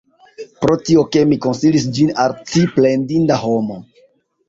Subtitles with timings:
[0.63, 3.83] Pro tio, ke mi konsilis ĝin al ci, plendinda homo!